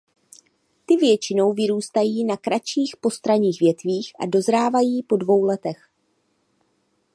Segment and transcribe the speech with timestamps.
[0.85, 5.89] Ty většinou vyrůstají na kratších postranních větvích a dozrávají po dvou letech.